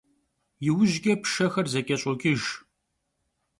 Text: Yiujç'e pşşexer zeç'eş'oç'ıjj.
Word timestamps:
Yiujç'e 0.65 1.13
pşşexer 1.21 1.65
zeç'eş'oç'ıjj. 1.73 2.43